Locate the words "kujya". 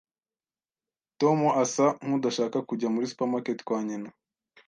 2.69-2.87